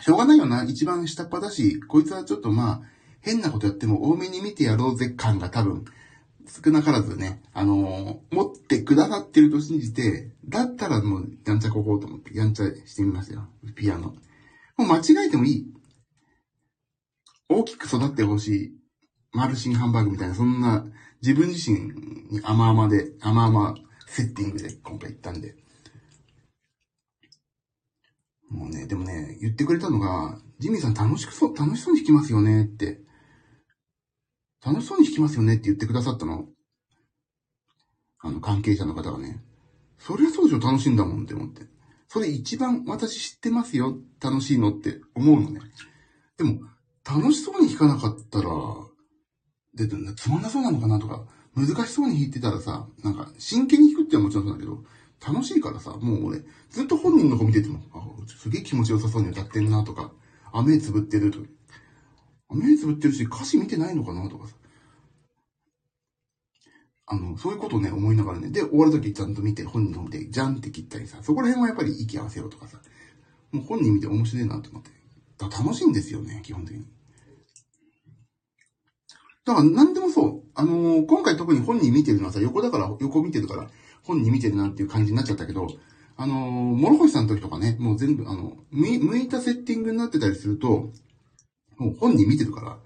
[0.00, 0.64] しょうがないよな。
[0.64, 2.82] 一番下っ端だし、こいつはちょっとまあ、
[3.20, 5.84] 変なことやっても多めに見てやろうぜ感が多分、
[6.64, 13.48] 少なからずね、あのー、持ってくださってると信じて、だったらもう、やんちゃここうと思って、やんちゃしてみましたよ。
[13.74, 14.14] ピアノ。
[14.76, 15.66] もう間違えてもいい。
[17.48, 18.78] 大きく育ってほしい。
[19.32, 20.84] マルシンハンバーグみたいな、そんな、
[21.22, 21.80] 自分自身
[22.30, 25.56] に甘々で、甘々セッティングで今回行ったんで。
[28.50, 33.00] もうね、でもね、言ってくれたのが、ジミーさん楽しくそう、楽しそうに弾きますよねって。
[34.64, 36.46] 楽しそうに弾きますよねって言ってくださったの。
[38.20, 39.42] あの、関係者の方がね。
[39.98, 41.62] そりゃそうでしょ、楽しいんだもんって思って。
[42.08, 45.60] それ一番私知ってますよ、楽しいのって思うのね。
[46.38, 46.60] でも、
[47.08, 48.50] 楽しそうに弾かなかったら、
[49.74, 51.24] で、つまんなそうなのかなとか、
[51.56, 54.84] 難しそうに弾いてたらさ、なんか、真剣に弾くってはもちろんそうだけど、
[55.26, 60.12] 楽しいからさ、もう俺、ずっと本人の子見てても、あ、すげえ気持ちよさそうに歌ってんなとか、
[60.52, 61.46] あ、目つぶってるとか、
[62.50, 64.54] 目つぶってるし、歌詞見てないのかなとかさ。
[67.06, 68.50] あの、そういうことをね、思いながらね。
[68.50, 72.78] で、終わるときちゃんと見て、本人の見て、じゃんって切ったりさ、そこら辺はやっぱり息合わせようとかさ。
[73.50, 74.90] もう本人見て面白いなと思って。
[75.40, 76.84] 楽しいんですよね、基本的に。
[79.48, 80.42] だから何でもそう。
[80.54, 83.70] あのー、今回特に本人見てるのはさ、横だから、横見てるから、
[84.02, 85.68] 本人見てるなっていう感じになっちゃったけど、
[86.18, 90.90] あのー、諸星さんの時とかね、もう全部、あの、向いたセッティングになってたりすると、
[91.78, 92.78] もう本人見てるから、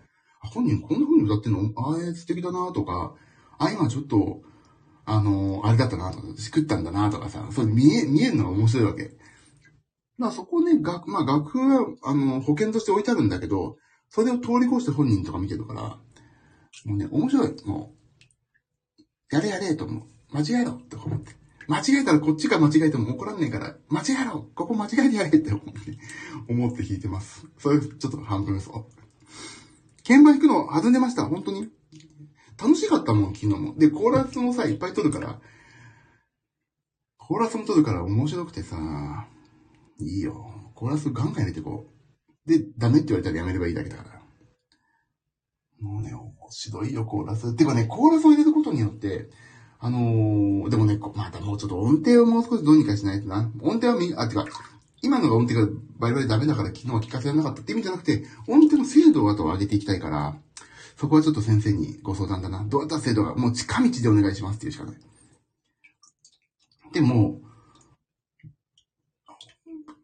[0.50, 1.72] 本人こんな風に歌ってんの？
[1.76, 3.14] あれ素敵だなとか、
[3.58, 4.42] あ、今ちょっと、
[5.04, 9.10] あのー、あれだったなとか、作ったんだなとかさ、そう見え、見えるのが面白いわけ。
[10.16, 13.78] まあそこね、楽、まあ楽譜は、あの、保険として置いてあるんだけど、
[14.10, 15.98] それを通り越して本人とか見てるから、
[16.84, 17.54] もうね、面白い。
[17.64, 17.94] も
[18.98, 19.02] う、
[19.34, 20.02] やれやれと思う。
[20.32, 21.32] 間違えろって思って。
[21.68, 25.98] 間違えたらこっちが間違えても怒らんねえから、間違えろここ間違えてやれって思って、
[26.48, 27.46] 思って弾いてます。
[27.58, 29.02] それ、ちょっと半分そう。
[30.06, 31.70] 鍵盤弾くの弾んでました、本当に。
[32.60, 33.74] 楽しかったもん、昨日も。
[33.76, 35.40] で、コーラスもさ、いっぱい撮るから、
[37.16, 39.28] コーラスも撮るから面白くてさ、
[39.98, 40.72] いいよ。
[40.74, 41.86] コーラスガンガン入れてこ
[42.46, 42.48] う。
[42.48, 44.22] で、ダメって言われたらやめればいいだけだから。
[45.80, 46.12] もうね、
[46.52, 47.54] 白いよ、コーラス。
[47.56, 49.28] ていうかね、コーラスを入れることによって、
[49.78, 53.50] あのー、でもね、またもうちょっと音程をもう少しどうにかしないとな。
[53.60, 54.46] 音程はみ、あ、てか、
[55.02, 60.36] 今のが音程がバリバリダメだから昨日は聞かせられなかったって意味じゃなくて、音程の精度をあと上げていきたいから、
[60.96, 62.64] そこはちょっと先生にご相談だな。
[62.68, 64.96] どうやったら精度が、もう近道でお願いしますっていうしかない。
[66.92, 67.40] でも、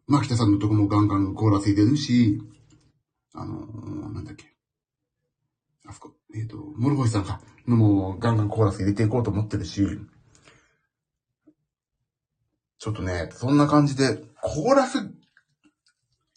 [0.07, 2.41] 牧田さんのとこもガンガンコーラス入れるし、
[3.33, 4.53] あのー、なんだっけ。
[5.85, 9.85] あそこ、えっ、ー、と、諸星さんか、のもガンガンコーラス入れていこうと思ってるし、
[12.77, 14.99] ちょっとね、そんな感じで、コーラス、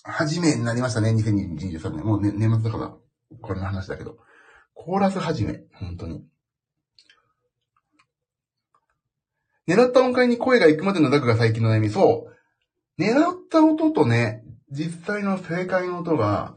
[0.04, 2.04] 始めになりましたね、2023年。
[2.04, 2.96] もう、ね、年末だから、
[3.40, 4.18] これの話だけど。
[4.74, 6.24] コーラス始め、本当に。
[9.68, 11.88] 狙った音階に声が行くまでのラグが最近の悩み。
[11.88, 12.28] そ
[12.98, 13.02] う。
[13.02, 16.56] 狙った音とね、実際の正解の音が、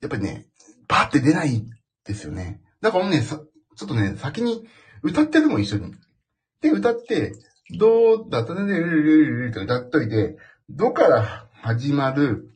[0.00, 0.46] やっぱりね、
[0.86, 1.66] パって出ない
[2.10, 2.60] ですよね。
[2.80, 3.40] だからね、さ、
[3.76, 4.66] ちょっとね、先に
[5.02, 5.94] 歌ってるも一緒に。
[6.60, 7.32] で、歌って、
[7.78, 8.54] どうだった？
[8.54, 10.36] ね、ルルルルルって歌っといて、
[10.68, 12.50] どから始まる、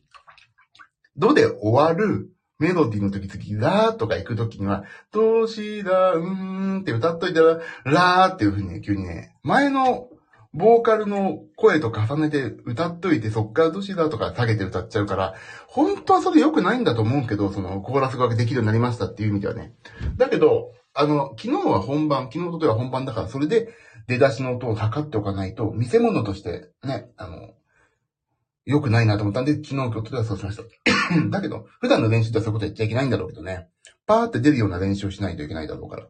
[1.15, 10.09] どで終わるメロディーの時々、ラーとか行く時には、どうしだ、うーんって歌っといたら、ラーっていう風にね、急にね、前の
[10.55, 15.35] ボーカルの声と重ねて歌っといて、そっからどしだとか下げて歌っちゃうから、
[15.67, 19.73] 本当はそれ良くないんだと思うけど、そのコーラスができるようになりましたっていう意味ではね。
[20.17, 23.73] だけど、あの、昨日は本番、昨日とでは本番だから、それで
[24.07, 27.53] 出だしの音を測っておかないと、見せ物としてね、あの、
[28.65, 30.63] 良くないなと思ったんで、昨日、今日とではそうしました。
[31.29, 33.67] だけど、普段の練習ではそういうことやっちゃいけないんだろうけどね。
[34.07, 36.07] パーって出るような練習をしないといけないだろうから。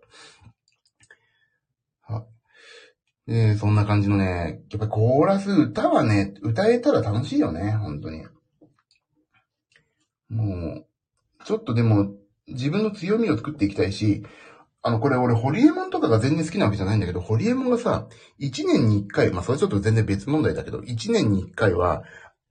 [3.28, 8.26] はで、そんな感じのね、やっぱコーラス歌はね、歌えたら楽しいよね、本当に。
[10.30, 10.86] もう、
[11.46, 12.14] ちょっとでも、
[12.48, 14.24] 自分の強みを作っていきたいし、
[14.82, 18.08] あの、これ俺、ホリエモンとかが全然好きなわけじゃないんだけど、ホリエモンがさ、
[18.40, 22.04] 1年に1回、まあそれちょっと全然別問題だけど、1年に1回は、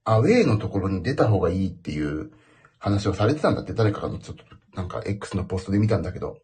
[0.03, 2.31] アウェイのところに出た方がいいっていう
[2.77, 6.37] 話をされてたんだって、誰かがちょっと、なんか X のポストで見たんだけど、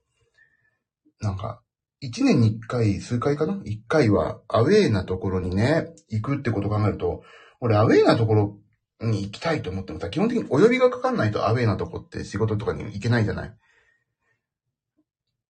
[1.19, 1.61] なんか、
[2.03, 7.21] 1年に1回、数回かな ?1 回は、アウェイなところにね、行くってこと考えると、
[7.59, 8.57] 俺、アウェイなところ
[9.01, 13.53] に行きたいと思ってもさ、基本的にお呼びがかかんないとアウェイなとこって仕事とかに行けないじゃない？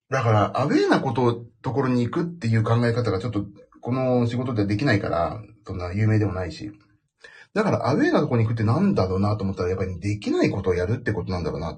[0.10, 3.46] だから、アウェイなこと、ところに行くっていう考え方がちょっと、
[3.80, 6.70] この仕事ではできないから、そんな有名でもないし。
[7.54, 11.78] だから、アウェイなとこに行くってなんだろうなと思ったら、やっぱりできないことをやるってことなんだろうな。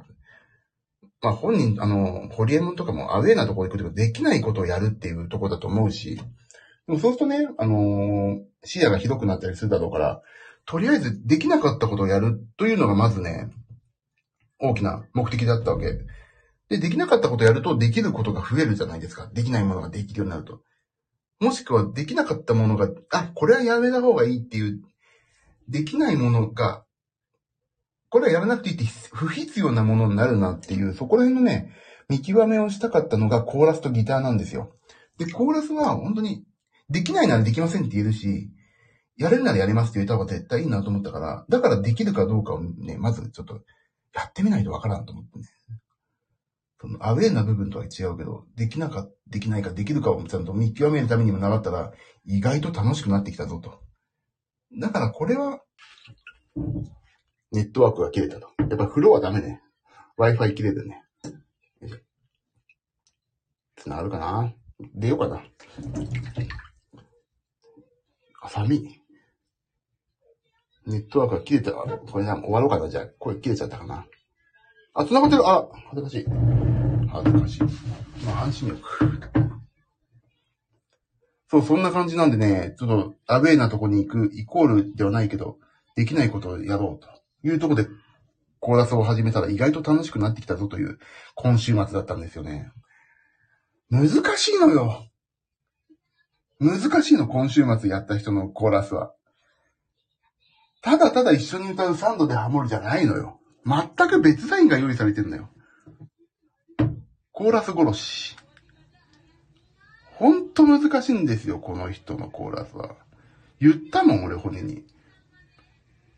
[1.24, 6.18] まあ、本人、あの、ホリエモンとかもアウェイなところ行くってできないことをやるっていうところだと思うし。
[6.18, 6.24] で
[6.94, 10.22] もそうするとね、あのー、視野がひどくなったりするだろうから、
[10.66, 13.50] とりあえずできなかったことをやるというのがまずね、
[14.60, 15.98] 大きな目的だったわけ。
[16.68, 19.30] で、できなかったことをやるとできることが増えるじゃないですか。
[19.32, 20.60] できないものができるようになると。
[21.40, 24.82] もしくはできなかったものが、あ、これはやめた方がいいっていう、
[25.70, 26.83] できないものが、
[28.14, 31.74] これはやらなくていいって不必要なものになるなっていう、そこら辺のね、
[32.08, 34.76] 見極めをしたかったのがコーラスとギターなんですよ。
[35.18, 36.46] で、コーラスは本当に、
[36.92, 38.52] できないならできませんって言えるし、
[39.18, 43.62] やれるならやりますって言った方が絶対いいなと思ったから、だからできるかどうかをね、まずちょっと、
[44.14, 45.46] やってみないとわからんと思ってね。
[46.82, 51.92] そのアウェーな部分とは違うけど、できなか、できないか、できるかをちゃんと見極めるためにも習ったら、
[52.28, 53.82] 意外と楽しくなってきたぞと。
[54.80, 55.62] だからこれは、
[57.54, 58.50] ネットワークが切れたと。
[58.58, 59.62] やっぱフローはダメね。
[60.18, 61.04] Wi-Fi 切れるね。
[63.76, 64.54] 繋がるかな
[64.96, 65.44] 出ようかな。
[68.42, 69.02] あ、寒い。
[70.88, 71.74] ネットワークが切れた。
[71.74, 72.90] これな、終わろうかな。
[72.90, 74.08] じゃあ、声切れちゃったかな。
[74.96, 75.48] あ、繋がってる。
[75.48, 76.26] あ、恥ずかしい。
[77.08, 77.64] 恥ずかしい。
[78.26, 78.82] まあ、安心力。
[81.50, 85.60] そう、そんな感じなんでね、ちょっと、アウェイなとこに行く、イコールではないけど、
[85.96, 87.88] できないことをやろうというとこで、
[88.60, 91.00] コーラスを始めたら意外と楽しくなってきたぞという、
[91.36, 92.72] 今週末だったんですよね。
[93.90, 95.06] 難しいのよ。
[96.60, 99.14] 難しいの、今週末やった人のコーラスは。
[100.82, 103.40] ただただ一緒に歌うサンドでハモるじゃないのよ。
[103.66, 105.50] 全く別ラインが用意されてるんだよ。
[107.32, 108.38] コーラス殺し。
[110.16, 112.96] ほんと難しいんですよ、この人のコーラスは。
[113.60, 114.86] 言ったもん、俺、骨に。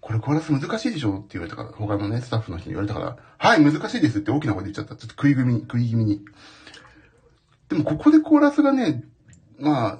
[0.05, 4.95] これコーラス難しいでしょって言われたから、他のね、スタッフの人に言われたから、はい、難しいですって大きな声で言っちゃった。
[4.95, 6.23] ちょっと食い気味に、食い気味に。
[7.69, 9.03] でも、ここでコーラスがね、
[9.57, 9.99] まあ、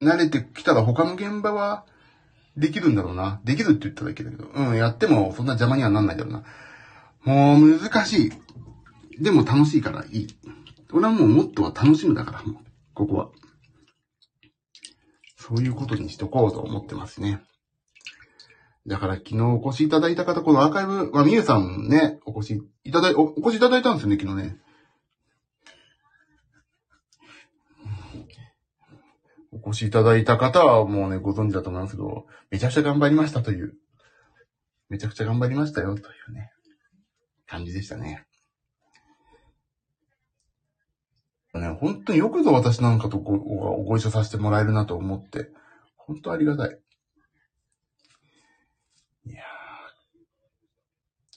[0.00, 1.86] 慣れてきたら他の現場は、
[2.56, 3.40] できるんだろうな。
[3.42, 6.44] できるって言ったらいいけど、うん、やってもそんな邪魔にはなんないだろうな。
[7.24, 8.32] もう難しい。
[9.20, 10.26] でも楽しいからいい。
[10.92, 12.42] 俺はもうもっとは楽しむだから、
[12.94, 13.30] ここは。
[15.36, 17.42] そういうことにしとこうと思ってますね。
[18.86, 24.56] だから昨日お越しいただいた方、このアーカイブはみゆさんね、お越しいただい、お越しいただいたんですよね、昨日ね。
[29.52, 33.74] お越しいただいた方はもうね、ご存知だと思いますけど、めちゃくちゃ頑張りましたという、
[34.88, 36.50] めちゃくちゃ頑張りましたよというね、
[37.46, 38.26] 感じでしたね。
[41.54, 43.38] ね、本当によくぞ私なんかとご
[43.84, 45.50] ご一緒させてもらえるなと思って、
[45.96, 46.66] 本当ありがた。
[46.66, 46.78] い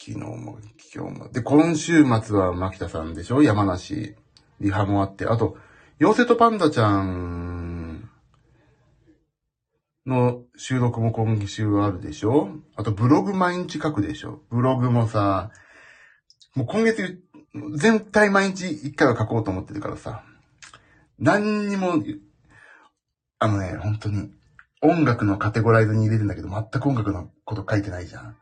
[0.07, 0.59] 昨日も
[0.93, 1.29] 今日も。
[1.29, 3.41] で、今週末は牧田さんでしょ？
[3.41, 4.13] 山梨。
[4.61, 5.25] リハもあって。
[5.25, 5.57] あと、
[5.99, 8.07] 妖精とパンダちゃん
[10.05, 12.49] の収録も今週あるでしょ？
[12.75, 14.43] あとブログ毎日書くでしょ？
[14.51, 15.49] ブログもさ、
[16.53, 17.23] もう今月
[17.75, 20.23] 全体毎日一回は書こうと思ってるからさ、
[21.17, 21.95] 何にも、
[23.39, 24.29] あのね、本当に、
[24.83, 28.37] 音楽のカテゴライズに入れるんだけど、全く音楽のこと書いてないじゃん。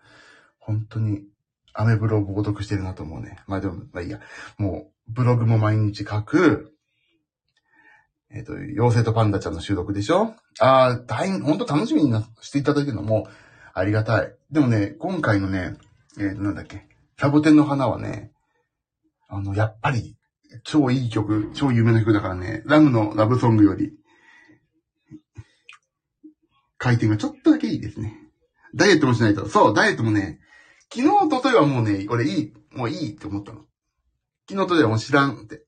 [0.60, 1.24] 本当に、
[1.74, 3.40] アメブロを冒読してるなと思うね。
[3.48, 4.20] まあでも、まあいいや。
[4.58, 6.74] もう、ブログも毎日書く。
[8.32, 10.34] えっ、ー、と、妖精とパンダちゃんの収録でしょ？
[10.60, 13.28] ああ、大変、ほんと楽しみになしていただいてるのも
[13.74, 14.36] ありがたい。
[14.52, 15.76] でもね、今回のね、
[16.18, 16.88] えっ、ー、と、なんだっけ、
[17.20, 18.32] サボテンの花はね、
[19.28, 20.18] あの、やっぱり、
[20.64, 23.94] 超いい曲、超有名な曲だからね、ラムのラブソングより、
[26.78, 28.14] 回転がちょっとだけいいですね。
[28.76, 29.48] ダイエットもしないと。
[29.48, 30.40] そう、ダイエットもね、
[30.96, 33.62] 昨日、とといはもうね、俺いい、もういいって思ったの。
[34.48, 35.56] 昨日、とといはもう知らんって。
[35.56, 35.60] っ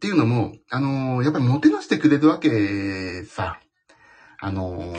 [0.00, 3.58] ていうのも、あのー、やっぱりもてなしてくれるわけさ。
[4.40, 4.96] あのー、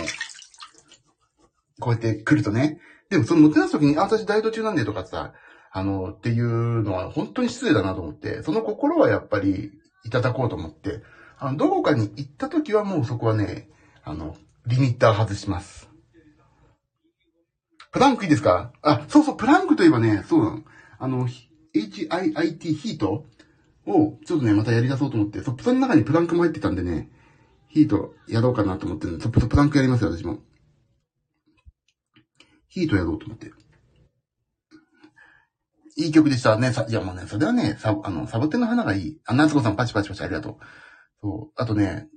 [1.79, 2.81] こうやって来るとね。
[3.09, 5.33] でもそのもてなすときに、あ、私ダイエット中なんでとかさ、
[5.71, 9.71] あの、っていうのは本当に失礼だなと思って、その心はやっぱり
[10.03, 11.01] いただこうと思って、
[11.39, 13.69] あの、どこかに行ったときはもうそこはね、
[14.03, 14.35] あの、
[14.67, 15.90] リミッター外します。
[17.91, 18.71] プランクいいですか？
[18.81, 20.63] あ、そうそう、プランクといえばね、そうなの。
[20.97, 21.27] あの、
[21.75, 23.25] HIIT ヒート
[23.85, 27.09] を、ちょっとね、またやり出そうと思って、そ、その中にプランクも入ってたんでね、
[27.67, 30.39] ヒートやろうかなと思ってるんで、プランクやりますよ、私も。
[32.67, 33.51] ヒートやろうと思って。
[35.97, 36.71] いい曲でしたね。
[36.71, 39.21] さ、いやもうね、それはね、サあの、サボテンの花がいい。
[39.25, 40.55] あ、夏子さんパチパチパチありがとう。
[41.21, 41.61] そう。
[41.61, 42.07] あとね、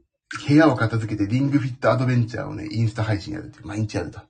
[0.47, 4.21] 部屋を片付けてリングフィットアドベンチャーをね、インスタ配信やるって、毎日やると。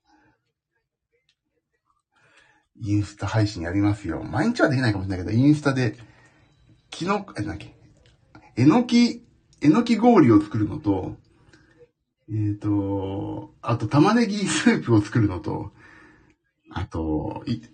[2.81, 4.23] インスタ配信やりますよ。
[4.23, 5.97] 毎日はできないかもしれないけど、インスタで、
[6.93, 7.75] 昨日、え、なんだっけ、
[8.57, 9.25] えのき、
[9.61, 11.17] えのき氷を作るのと、
[12.29, 15.73] えっ、ー、と、あと玉ねぎスープを作るのと、
[16.71, 17.69] あと、い、ち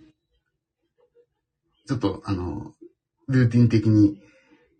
[1.91, 2.73] ょっと、あの、
[3.27, 4.21] ルーティン的に、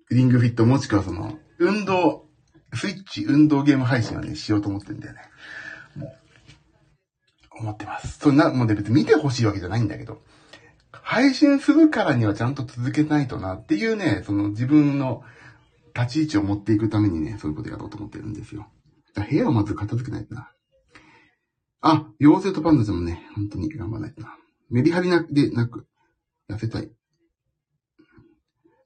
[0.10, 2.28] リングフィットもしくはその、運動、
[2.74, 5.22] スイッチ運動ゲーム配信はね、しようと思ってんだよね。
[7.62, 8.20] 思ってます。
[8.20, 10.22] そんな、もう別に見てほしいわけじゃないんだけど、
[10.92, 15.24] 配信するからにはちゃんと続けないとなっていうね、その自分の
[15.96, 18.68] 立ち位置を持っていくためにね、そういうことやろうと思ってるんですよ。
[19.16, 20.52] 部屋をまず片付けないとな。
[21.82, 24.38] あ、妖精とパンダちゃんもね、本当に頑張らないとな。
[24.70, 25.88] メリハリなでなく、
[26.50, 26.92] 痩せたい。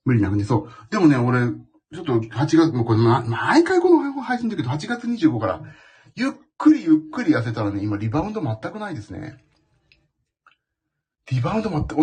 [0.05, 0.91] 無理なくね、そう。
[0.91, 1.47] でもね、俺、
[1.93, 5.63] ちょっと8月、もうこれ、ま、毎回この配信だけど、8月25から、
[6.15, 9.37] ゆっくりゆっくり痩せたらね、今リバウンド全くないですね。
[11.31, 11.95] リバウンド全く、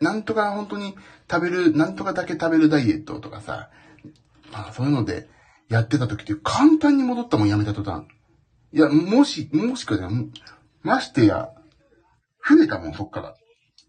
[0.00, 0.94] なんとか本当に
[1.30, 3.70] 食べる、なんとかだけ食べるダイエットとかさ、
[4.52, 5.28] まあそういうので
[5.68, 8.04] やってた時って簡単に戻ったもんやめた途端。
[8.72, 10.08] いや、もし、もしかじゃ、
[10.82, 11.50] ましてや、
[12.48, 13.34] 増えたもん、そっから。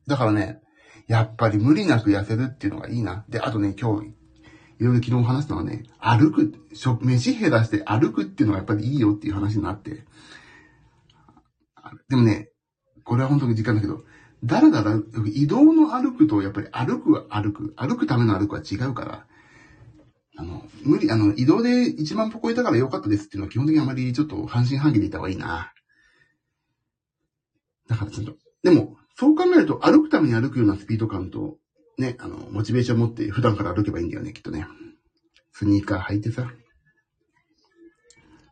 [0.07, 0.61] だからね、
[1.07, 3.25] やっぱり無理なく痩せるっていうのがいいな。
[3.29, 4.13] で、あとね、今日、
[4.79, 6.53] いろいろ昨日話したのはね、歩く、
[7.01, 10.05] 飯減らして歩くっていうのがやっぱりいいよっていう話になって。
[12.09, 12.49] でもね、
[13.03, 14.03] これは本当に時間だけど、
[14.43, 17.73] だらだら、移動の歩くと、やっぱり歩くは歩く。
[17.75, 19.27] 歩くための歩くは違うから、
[20.37, 25.73] あの、無理、あの、移動で1万歩超えたから良かったですっていうのは基本的にあまりちょっと半信半疑でいた方がいいな。
[27.89, 31.57] だからちょっと、でも、そう考えると歩くために歩くようなスピード感と、
[31.97, 34.67] ね、あの、モチベーション持って普段から歩けばいいんだよね、きっとね。
[35.51, 36.51] スニーカー履いてさ。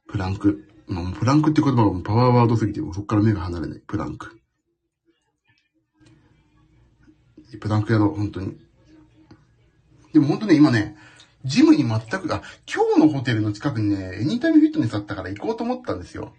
[0.08, 0.68] プランク。
[0.88, 3.80] もうプランクって言葉がパワーワードすぎて、もうそっから目が離れない。
[3.80, 4.40] プランク。
[7.60, 8.58] プランクやろう、本当に。
[10.14, 10.98] でも本当ね、今ね、
[11.44, 16.34] ジムに全く、あ、今日のホテルの近くにね、エニタイムフィットネスあったから行こうと思ったんですよ。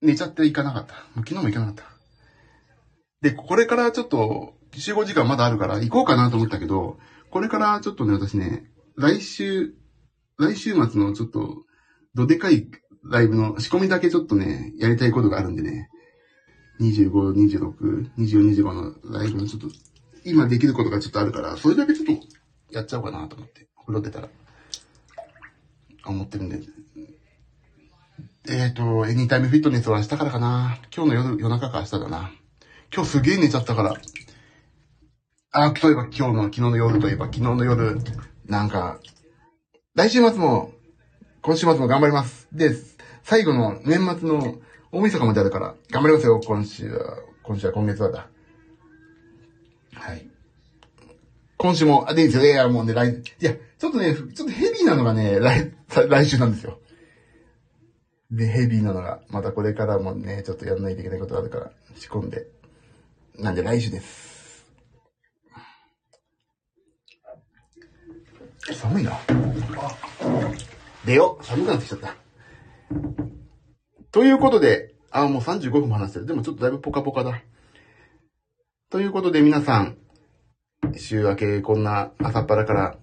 [0.00, 0.94] 寝ちゃって行かなかった。
[1.16, 1.84] 昨日も行かなかった。
[3.20, 6.98] で、これからちょっと、集合時間まだあるから行こうかなと思ったけど、
[7.30, 9.74] これからちょっとね、私ね、来週、
[10.38, 11.64] 来週末のちょっと、
[12.14, 12.68] どでかい
[13.04, 15.90] ライブの仕込みだけちょっとね、やりたいことがあるんでね、
[16.80, 19.68] 25、26、24、25のライブのちょっと、
[20.24, 22.26] 今できることがちょっとあるから、それだけちょっと
[22.70, 24.28] やっちゃおうかなと思って、風呂出たら、
[26.06, 26.60] 思ってるんで。
[28.46, 30.78] えっ、ー、と、エニータイムフィットネスは明日からかな。
[30.94, 32.30] 今日の夜、夜中か明日だな。
[32.94, 33.96] 今日すげえ寝ちゃったから。
[35.56, 37.96] あ、例えば今日の、昨日の夜といえば、昨日の夜、
[38.46, 38.98] なんか、
[39.94, 40.72] 来週末も、
[41.42, 42.48] 今週末も頑張ります。
[42.52, 42.72] で、
[43.22, 44.56] 最後の年末の
[44.90, 47.18] 大晦日まであるから、頑張りますよ、今週は。
[47.44, 48.28] 今週は今月はだ。
[49.94, 50.26] はい。
[51.56, 52.44] 今週も、あ、でいいですよ。
[52.46, 55.72] いや、もうね、来、いや、ちょっとね、ちょっとヘビーなのがね、来、
[56.08, 56.80] 来週なんですよ。
[58.32, 62.48] で、ヘビーなのが、またこれからもね、ちょっとやらないといけないことがあるから、仕込んで。
[63.38, 64.33] なんで来週です。
[68.72, 69.12] 寒いな。
[71.04, 71.44] 出よう。
[71.44, 72.14] 寒くなってきちゃった。
[74.10, 76.26] ということで、あ、もう35分も話してる。
[76.26, 77.42] でもちょっとだいぶポカポカだ。
[78.90, 79.96] ということで皆さん、
[80.96, 82.98] 週明けこんな朝っぱらから、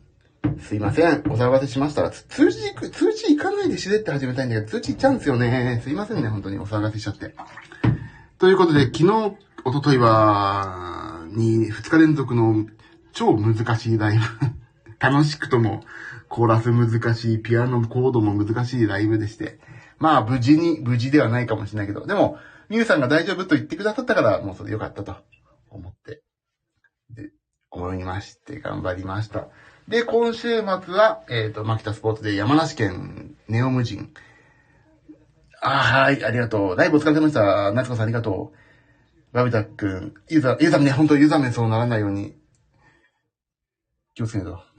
[0.59, 1.20] すいません。
[1.30, 5.82] お騒がせしましたら、通知行く、通知行かないでしれって始めたいんだけど、通知行っちゃうんですよね。
[5.84, 7.36] すいませんね、本当にお騒がせしちゃって。
[8.39, 9.36] ということで、昨日、
[9.66, 12.66] おとといは、に、二日連続の
[13.14, 14.24] 超難しいライブ。
[15.02, 15.84] 楽しくとも、
[16.30, 19.60] コーラス難しい、ピアノコードも難しいライブでして。
[19.97, 22.38] まあ、無事に、無事ではないかもしれないけど、でも、
[22.70, 25.16] ミュウさんが大丈夫と言ってくださったから、もうそれ良かったと
[25.70, 26.22] 思って、
[27.10, 27.32] で、
[27.72, 29.47] 思いまして、頑張りました。
[29.88, 34.14] で、今週末は、えっ、ー、と、マキタスポーツで山梨県ネオムジン。
[35.62, 36.76] あ、はい、ありがとう。
[36.76, 37.72] ライブお疲れ様でした。
[37.74, 38.58] 夏子さんありがとう。
[39.34, 42.36] バビタくん、ユーザー、ユーザーね、本当ユーザー名そうならないように、
[44.14, 44.70] 気をつけないと。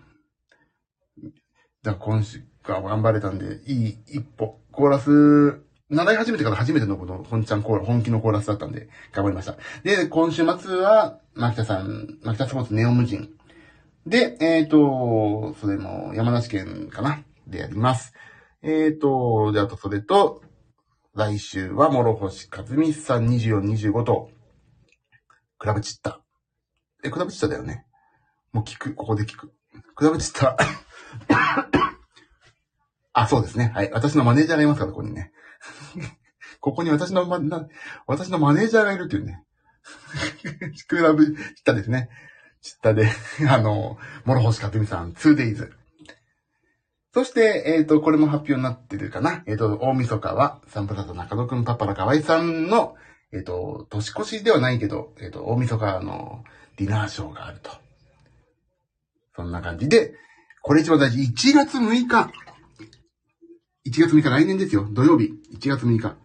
[1.84, 4.60] じゃあ今週が頑張れたんで、いい一歩。
[4.70, 5.60] コーラス、
[5.90, 9.56] 習い始めてから初めてのこの本ちゃんコーラ、本気のコーラスだったんで、頑張りました。
[9.82, 13.30] で、今週末は、マキタさん、マキタスポーツネオムジン。
[14.06, 17.24] で、えっ、ー、と、それも山梨県かな？
[17.48, 18.14] でやります。
[18.62, 20.40] えっ、ー、と、で、あとそれと、
[21.16, 24.30] 来週は諸星和美さん24、25と、
[25.58, 26.20] クラブチッタ。
[27.02, 27.86] え、クラブチッタだよね。
[28.52, 29.52] もう聞く、ここで聞く。
[29.96, 30.56] クラブチッタ。
[33.12, 33.72] あ、そうですね。
[33.74, 33.90] はい。
[33.92, 35.32] 私のマネージャーがいますから、ここにね。
[36.60, 37.68] ここに私のま、な、
[38.06, 39.44] 私のマネージャーがいるっていうね。
[40.88, 42.08] クラブチッタですね。
[42.62, 43.10] チッタで、
[43.50, 45.70] あの、諸星かつみさん、2days。
[47.12, 49.42] そして、えっ、ー、と、これも発表になってるかな。
[49.46, 52.94] えっ、ー、と、大晦日は、サンプラザ中野くんパパラ河合さんの、
[53.32, 56.44] えっ、ー、と、年越しではないけど、えっ、と、大晦日の
[56.76, 57.70] ディナーショーがあると。
[59.36, 60.14] そんな感じで、
[60.62, 61.18] これ一番大事。
[61.18, 62.30] 1月6日。
[63.84, 64.86] 1月6日来年ですよ。
[64.92, 65.34] 土曜日。
[65.52, 66.16] 1月6日。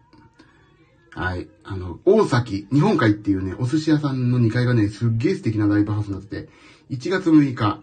[1.10, 1.48] はい。
[1.64, 6.48] あの、大崎、日本海っていうね、お寿司屋さんの2階がね、すっげえ素敵なライブハウスになってて、
[6.90, 7.80] 1月6日、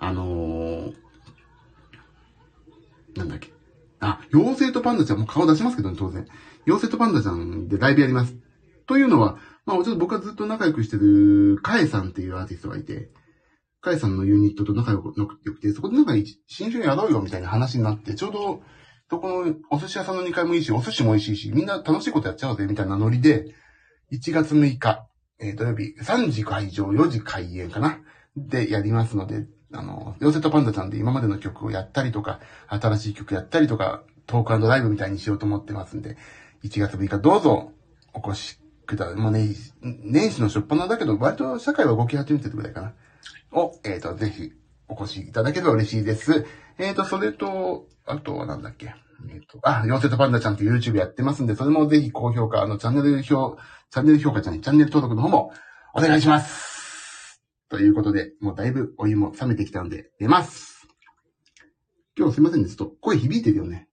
[0.00, 0.94] あのー、
[3.14, 3.52] なんだっけ。
[4.00, 6.26] あ、妖精とパンダちゃんもう顔出しますけどね、当然。
[6.66, 8.34] 妖精とパンダちゃんでライブやります。
[8.88, 13.10] というのは、まあ、ちょっと僕はずっと仲良くしてる、カエさんっていうアーティストがいて、
[13.80, 16.14] カエさんのユニットと仲良くて、そこでなんか
[16.46, 18.62] 新種やろうよみたいな話になって、ちょうど、
[19.10, 23.54] そこのお寿司屋さんの2階もいいし、お寿司も美味しいし、みんな楽しいことやっちゃおうぜ、みたいなノリで、
[24.12, 25.06] 1月6日、
[25.38, 28.00] えー、土曜日、3時会場、4時開演かな？
[28.36, 36.16] でやりますので、あの、ヨセとパンダちゃんで今までの曲をやったりとか、新しい曲やったりとか、トークライブみたいにしようと思ってますんで、
[36.64, 37.72] 1月6日どうぞ
[38.12, 39.16] お越しください。
[39.16, 39.48] もうね、
[39.82, 42.94] 年始の初っ端だけど、割と社会は動き始めてるぐらいかな。
[43.52, 44.52] を、えっ、ー、と、ぜひ
[44.88, 46.46] お越しいただければ嬉しいです。
[46.78, 48.94] えっ、ー、と、それと、あとはなんだっけ？
[49.28, 53.58] えっ、ー、と、あ、妖精とパンダちゃんと YouTube やってますんで、それもぜひ高評価、あの、チャンネル評、
[53.90, 55.52] チャンネル評価じゃない、チャンネル登録の方も
[55.94, 57.42] お願いします。
[57.68, 60.86] ということで、もうだいぶお湯も冷めてきたんで、出ます。
[62.16, 63.88] 今日すいませんね、ちょっと声響いてるよね。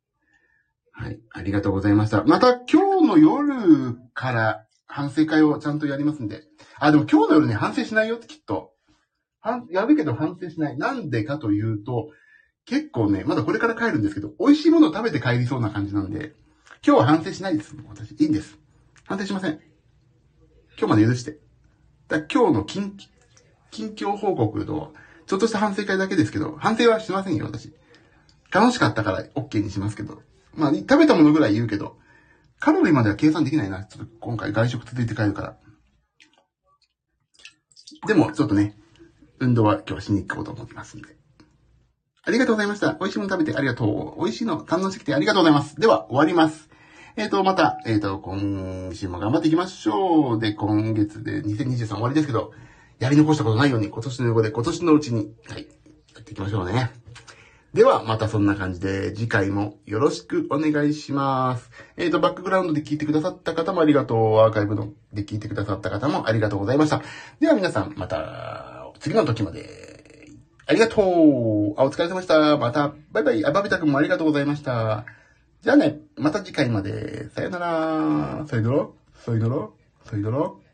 [0.92, 2.24] はい、ありがとうございました。
[2.24, 6.44] また今日の夜から反省会をちゃんとやりますんで。
[6.80, 8.72] あ、でも今日の夜ね、反省しないよってきっと。
[9.70, 10.78] やるけど反省しない。
[10.78, 12.12] なんでかというと、
[12.66, 16.34] 結構ね、まだこれから帰るんですけど、美味しいものを食べて帰りそうな感じなんで、
[16.86, 17.76] 今日は反省しないです。
[17.88, 18.58] 私、いいんです。
[19.06, 19.60] 反省しません。
[20.78, 21.40] 今日まで許して。
[22.08, 22.98] だ今日の近、
[23.72, 24.94] 近況報告と、
[25.28, 27.74] ちょっとした反省会だけですけど、反省はしませんよ、私。
[28.52, 30.22] 楽しかったから OK にしますけど。
[30.54, 31.98] まあ、食べたものぐらい言うけど、
[32.60, 33.84] カロリーまでは計算できないな。
[33.86, 35.58] ちょっと今回外食続いて帰るから。
[38.08, 38.78] でも、ちょっとね、
[39.46, 41.16] 運動は今日しに行こうと思ってますんで。
[42.24, 42.94] ありがとうございました。
[42.94, 44.24] 美味しいもの食べてありがとう。
[44.24, 45.80] 美味しいの堪能してきてありがとうございます。
[45.80, 46.70] では、終わります。
[47.16, 50.40] えっ、ー、と、また、えっ、ー、と、今週も頑張っていきましょう。
[50.40, 52.52] で、今月で2023終わりですけど、
[52.98, 55.68] やり残したことないように、今年の横で今年のうちに、はい、
[56.16, 56.90] やっていきましょうね。
[57.76, 61.70] では、またそんな感じで、次回もよろしくお願いします。
[61.96, 64.38] えっ、ー、と、バックグラウンドで聞いてくださった方もありがとう。
[64.40, 67.04] アーカイブので聞いてくださった方もありがとうございました。
[67.40, 68.65] では皆さん、また、
[69.06, 69.70] 次の時まで。
[70.66, 71.80] ありがとう。
[71.80, 72.58] あ、お疲れ様でした。
[72.58, 73.46] また、バイバイ。
[73.46, 75.06] あ、バビタ君もありがとうございました。
[75.62, 77.30] じゃあね、また次回まで。
[77.30, 78.46] さよなら。
[78.48, 78.88] さよなら。
[79.14, 79.70] さよなら。
[80.06, 80.65] さよなら。